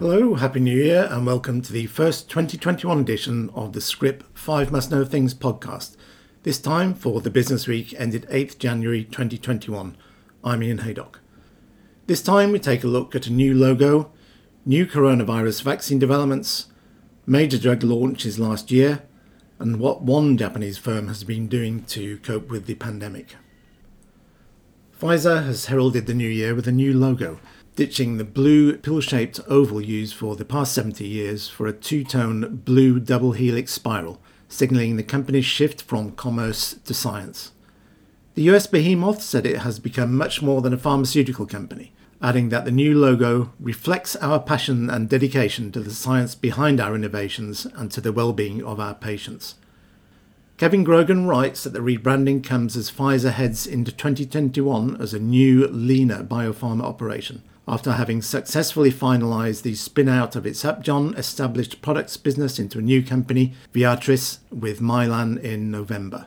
[0.00, 4.72] Hello, Happy New Year, and welcome to the first 2021 edition of the Scrip 5
[4.72, 5.96] Must Know Things podcast.
[6.42, 9.96] This time for the business week ended 8th January 2021.
[10.42, 11.20] I'm Ian Haydock.
[12.08, 14.10] This time we take a look at a new logo,
[14.66, 16.66] new coronavirus vaccine developments,
[17.24, 19.04] major drug launches last year,
[19.60, 23.36] and what one Japanese firm has been doing to cope with the pandemic.
[25.00, 27.38] Pfizer has heralded the new year with a new logo
[27.76, 32.04] ditching the blue pill shaped oval used for the past 70 years for a two
[32.04, 37.52] tone blue double helix spiral, signalling the company's shift from commerce to science.
[38.34, 41.92] The US behemoth said it has become much more than a pharmaceutical company,
[42.22, 46.94] adding that the new logo reflects our passion and dedication to the science behind our
[46.94, 49.56] innovations and to the well being of our patients.
[50.56, 55.66] Kevin Grogan writes that the rebranding comes as Pfizer heads into 2021 as a new,
[55.66, 62.16] leaner biopharma operation after having successfully finalised the spin out of its Upjohn established products
[62.16, 66.26] business into a new company, Viatris, with Mylan in November.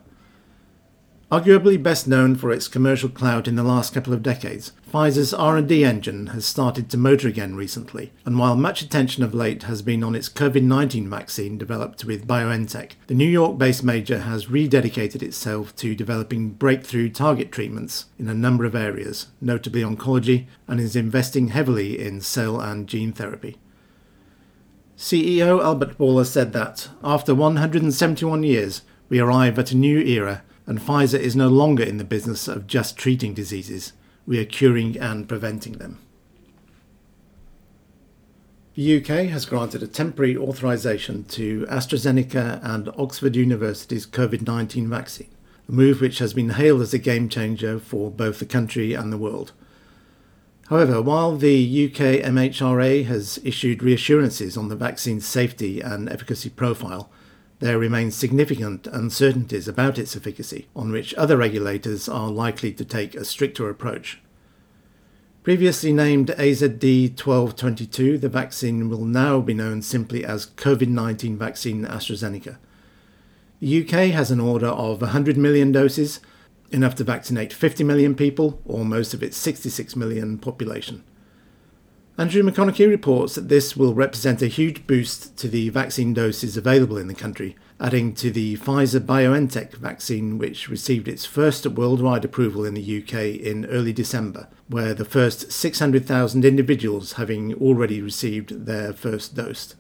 [1.30, 5.84] Arguably best known for its commercial clout in the last couple of decades, Pfizer's R&D
[5.84, 10.06] engine has started to motor again recently, and while much attention of late has been
[10.06, 15.96] on its COVID-19 vaccine developed with BioNTech, the New York-based major has rededicated itself to
[15.96, 22.00] developing breakthrough target treatments in a number of areas, notably oncology, and is investing heavily
[22.00, 23.58] in cell and gene therapy.
[24.98, 30.80] CEO Albert Bourla said that, after 171 years, we arrive at a new era and
[30.80, 33.94] Pfizer is no longer in the business of just treating diseases,
[34.28, 36.00] we are curing and preventing them.
[38.76, 45.32] The UK has granted a temporary authorisation to AstraZeneca and Oxford University's COVID 19 vaccine,
[45.68, 49.12] a move which has been hailed as a game changer for both the country and
[49.12, 49.54] the world.
[50.68, 57.10] However, while the UK MHRA has issued reassurances on the vaccine's safety and efficacy profile,
[57.60, 63.16] there remain significant uncertainties about its efficacy, on which other regulators are likely to take
[63.16, 64.20] a stricter approach.
[65.44, 71.86] Previously named AZD 1222, the vaccine will now be known simply as COVID 19 vaccine
[71.86, 72.58] AstraZeneca.
[73.60, 76.20] The UK has an order of 100 million doses,
[76.70, 81.04] enough to vaccinate 50 million people, or most of its 66 million population.
[82.20, 86.98] Andrew McConaghie reports that this will represent a huge boost to the vaccine doses available
[86.98, 92.66] in the country, adding to the Pfizer BioNTech vaccine, which received its first worldwide approval
[92.66, 98.94] in the UK in early December, where the first 600,000 individuals having already received their
[98.94, 99.76] first dose.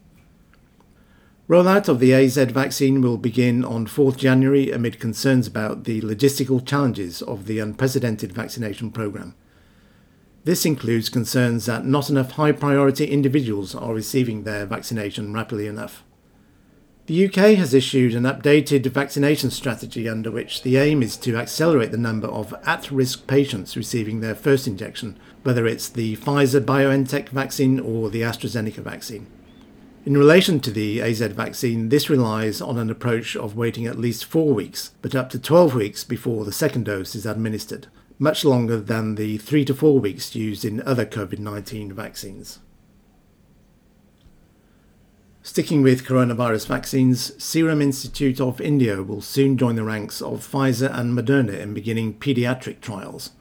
[1.49, 6.63] Rollout of the AZ vaccine will begin on 4th January amid concerns about the logistical
[6.63, 9.33] challenges of the unprecedented vaccination programme.
[10.47, 16.05] This includes concerns that not enough high priority individuals are receiving their vaccination rapidly enough.
[17.07, 21.91] The UK has issued an updated vaccination strategy under which the aim is to accelerate
[21.91, 27.27] the number of at risk patients receiving their first injection, whether it's the Pfizer BioNTech
[27.27, 29.27] vaccine or the AstraZeneca vaccine.
[30.05, 34.23] In relation to the AZ vaccine, this relies on an approach of waiting at least
[34.23, 37.87] four weeks, but up to 12 weeks before the second dose is administered,
[38.19, 42.59] much longer than the three to four weeks used in other COVID 19 vaccines.
[45.43, 50.93] Sticking with coronavirus vaccines, Serum Institute of India will soon join the ranks of Pfizer
[50.93, 53.31] and Moderna in beginning paediatric trials.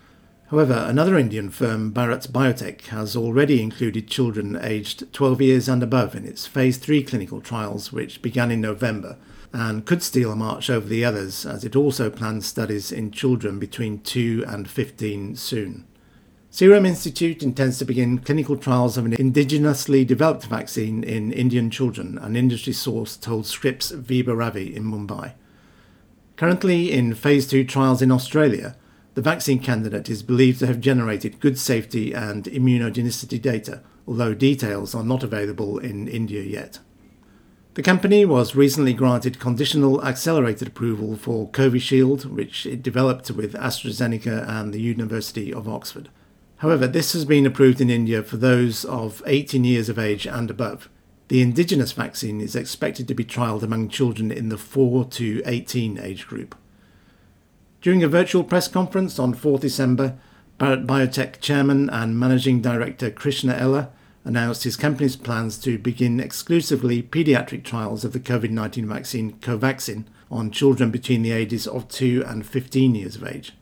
[0.51, 6.15] However, another Indian firm, Bharat Biotech, has already included children aged 12 years and above
[6.15, 9.17] in its phase 3 clinical trials, which began in November
[9.53, 13.59] and could steal a march over the others, as it also plans studies in children
[13.59, 15.87] between 2 and 15 soon.
[16.51, 22.17] Serum Institute intends to begin clinical trials of an indigenously developed vaccine in Indian children,
[22.19, 25.35] an industry source told Scrip's Vibha Ravi in Mumbai.
[26.37, 28.77] Currently in phase 2 trials in Australia,
[29.15, 34.95] the vaccine candidate is believed to have generated good safety and immunogenicity data, although details
[34.95, 36.79] are not available in India yet.
[37.77, 44.49] The company was recently granted conditional accelerated approval for Covishield, which it developed with AstraZeneca
[44.49, 46.09] and the University of Oxford.
[46.61, 50.51] However, this has been approved in India for those of 18 years of age and
[50.51, 50.89] above.
[51.29, 55.99] The indigenous vaccine is expected to be trialled among children in the 4 to 18
[55.99, 56.55] age group.
[57.83, 60.17] During a virtual press conference on 4 December,
[60.59, 63.91] Bharat Biotech chairman and managing director Krishna Ella
[64.27, 70.05] announced his company's plans to begin exclusively pediatric trials of the COVID 19 vaccine Covaxin
[70.31, 73.53] on children between the ages of 2 and 15 years of age.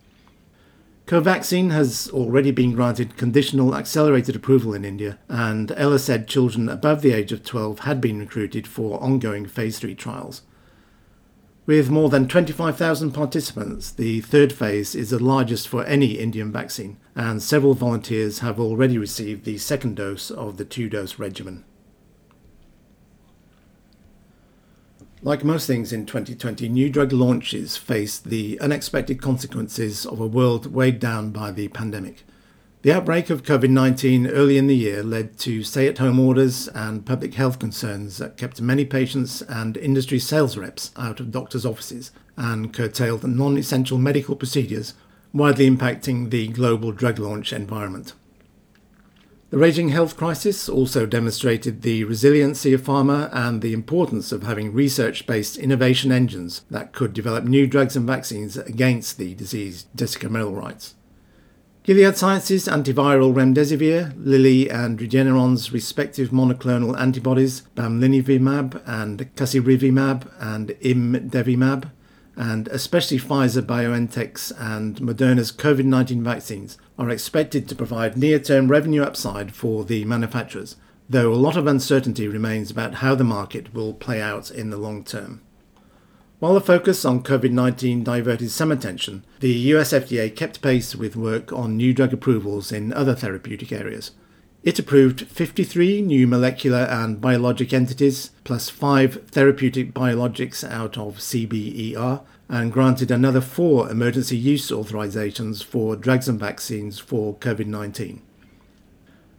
[1.07, 7.03] Covaxin has already been granted conditional accelerated approval in India, and Ella said children above
[7.03, 10.41] the age of 12 had been recruited for ongoing phase 3 trials.
[11.67, 16.99] With more than 25,000 participants, the third phase is the largest for any Indian vaccine,
[17.17, 21.65] and several volunteers have already received the second dose of the two dose regimen.
[25.23, 30.71] Like most things in 2020, new drug launches faced the unexpected consequences of a world
[30.71, 32.25] weighed down by the pandemic.
[32.85, 36.69] The outbreak of COVID 19 early in the year led to stay at home orders
[36.69, 41.65] and public health concerns that kept many patients and industry sales reps out of doctors'
[41.65, 44.93] offices and curtailed non essential medical procedures,
[45.33, 48.13] widely impacting the global drug launch environment.
[49.49, 54.75] The raging health crisis also demonstrated the resiliency of pharma and the importance of having
[54.75, 59.87] research based innovation engines that could develop new drugs and vaccines against the disease,
[60.29, 60.97] Merrill writes.
[61.85, 71.91] Gilead Sciences' antiviral remdesivir, Lilly and Regeneron's respective monoclonal antibodies, bamlanivimab and casirivimab and imdevimab,
[72.37, 78.69] and especially Pfizer BioNTech's and Moderna's COVID 19 vaccines are expected to provide near term
[78.69, 80.77] revenue upside for the manufacturers,
[81.11, 84.79] though a lot of uncertainty remains about how the market will play out in the
[84.79, 85.43] long term.
[86.41, 91.17] While the focus on COVID 19 diverted some attention, the US FDA kept pace with
[91.17, 94.11] work on new drug approvals in other therapeutic areas.
[94.65, 102.23] It approved 53 new molecular and biologic entities, plus five therapeutic biologics out of CBER,
[102.49, 108.23] and granted another four emergency use authorizations for drugs and vaccines for COVID 19.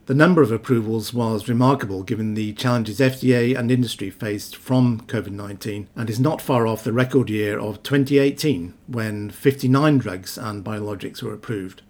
[0.06, 5.32] The number of approvals was remarkable given the challenges FDA and industry faced from COVID
[5.32, 10.64] 19 and is not far off the record year of 2018 when 59 drugs and
[10.64, 11.82] biologics were approved.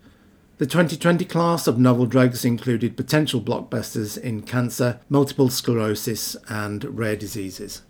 [0.57, 7.17] The 2020 class of novel drugs included potential blockbusters in cancer, multiple sclerosis, and rare
[7.17, 7.83] diseases.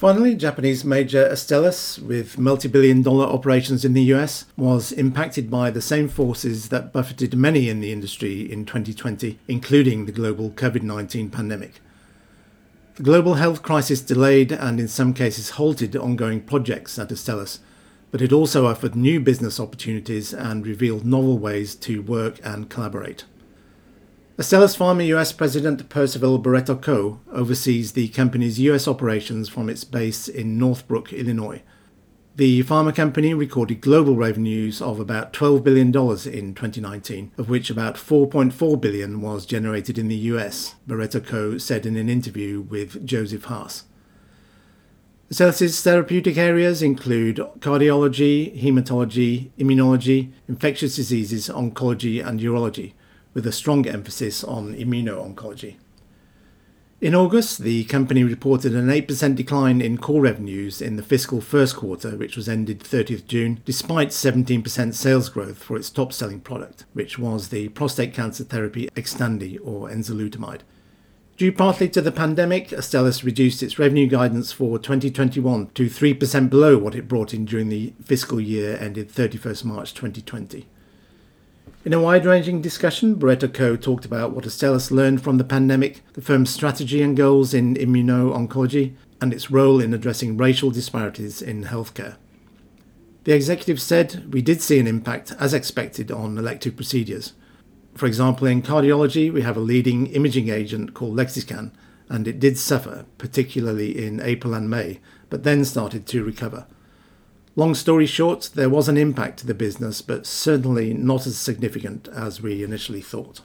[0.00, 5.70] Finally, Japanese major Astellas, with multi billion dollar operations in the US, was impacted by
[5.70, 10.82] the same forces that buffeted many in the industry in 2020, including the global COVID
[10.82, 11.82] 19 pandemic.
[12.94, 17.58] The global health crisis delayed and, in some cases, halted ongoing projects at Astellas,
[18.10, 23.24] but it also offered new business opportunities and revealed novel ways to work and collaborate.
[24.40, 30.56] Astellas Pharma US President Percival Barretto-Ko oversees the company's US operations from its base in
[30.56, 31.60] Northbrook, Illinois.
[32.36, 37.96] The pharma company recorded global revenues of about $12 billion in 2019, of which about
[37.96, 43.84] 4.4 billion was generated in the US, Barretto-Ko said in an interview with Joseph Haas.
[45.30, 52.94] Astellas' therapeutic areas include cardiology, hematology, immunology, infectious diseases, oncology, and urology,
[53.34, 55.76] with a strong emphasis on immuno-oncology.
[57.00, 61.76] In August, the company reported an 8% decline in core revenues in the fiscal first
[61.76, 66.84] quarter, which was ended 30th June, despite 17% sales growth for its top selling product,
[66.92, 70.60] which was the prostate cancer therapy Xtandi or enzalutamide.
[71.38, 76.76] Due partly to the pandemic, Astellas reduced its revenue guidance for 2021 to 3% below
[76.76, 80.66] what it brought in during the fiscal year ended 31st March 2020.
[81.82, 86.20] In a wide ranging discussion, Barretto-Ko talked about what Astellas learned from the pandemic, the
[86.20, 91.64] firm's strategy and goals in immuno oncology, and its role in addressing racial disparities in
[91.64, 92.16] healthcare.
[93.24, 97.32] The executive said, We did see an impact, as expected, on elective procedures.
[97.94, 101.72] For example, in cardiology, we have a leading imaging agent called Lexiscan,
[102.10, 106.66] and it did suffer, particularly in April and May, but then started to recover.
[107.56, 112.08] Long story short, there was an impact to the business, but certainly not as significant
[112.08, 113.40] as we initially thought.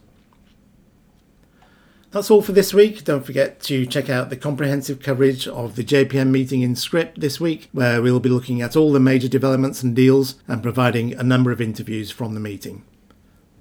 [2.12, 3.04] That's all for this week.
[3.04, 7.42] Don't forget to check out the comprehensive coverage of the JPM meeting in Scrip this
[7.42, 11.24] week, where we'll be looking at all the major developments and deals and providing a
[11.24, 12.84] number of interviews from the meeting.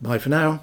[0.01, 0.63] Bye for now.